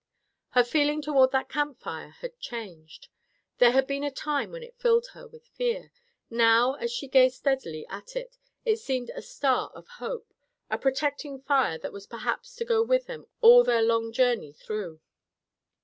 Her 0.53 0.63
feeling 0.63 1.03
toward 1.03 1.29
that 1.31 1.47
camp 1.47 1.77
fire 1.79 2.09
had 2.09 2.39
changed. 2.39 3.07
There 3.59 3.69
had 3.69 3.85
been 3.85 4.03
a 4.03 4.09
time 4.09 4.49
when 4.51 4.63
it 4.63 4.79
filled 4.79 5.05
her 5.13 5.27
with 5.27 5.45
fear. 5.49 5.91
Now, 6.27 6.73
as 6.73 6.91
she 6.91 7.07
gazed 7.07 7.35
steadily 7.35 7.85
at 7.87 8.15
it, 8.15 8.35
it 8.65 8.77
seemed 8.77 9.11
a 9.11 9.21
star 9.21 9.69
of 9.75 9.87
hope, 9.87 10.33
a 10.71 10.79
protecting 10.79 11.39
fire 11.43 11.77
that 11.77 11.93
was 11.93 12.07
perhaps 12.07 12.55
to 12.55 12.65
go 12.65 12.81
with 12.81 13.05
them 13.05 13.27
all 13.41 13.63
their 13.63 13.83
long 13.83 14.11
journey 14.11 14.53
through. 14.53 15.01